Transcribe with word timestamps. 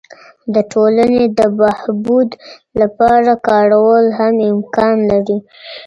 د 0.53 0.55
ټولني 0.71 1.21
د 1.37 1.39
بهبود 1.59 2.29
لپاره 2.81 3.31
کارول 3.47 4.05
هم 4.19 4.35
امکان 4.53 4.95
لري. 5.11 5.37